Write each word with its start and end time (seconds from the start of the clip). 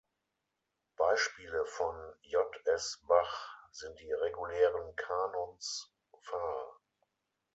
Beispiele 0.97 1.63
von 1.67 1.95
J. 2.23 2.43
S. 2.65 3.03
Bach 3.07 3.55
sind 3.69 3.99
die 3.99 4.11
regulären 4.11 4.95
Kanons, 4.95 5.93
Var. 6.27 6.79